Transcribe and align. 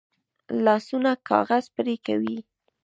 لاسونه 0.65 1.11
کاغذ 1.29 1.63
پرې 1.75 1.95
کوي 2.05 2.37